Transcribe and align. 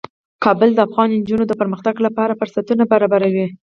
کابل 0.43 0.69
د 0.75 0.79
افغان 0.87 1.09
نجونو 1.17 1.43
د 1.47 1.53
پرمختګ 1.61 1.95
لپاره 2.05 2.37
فرصتونه 2.39 2.83
برابروي. 2.91 3.45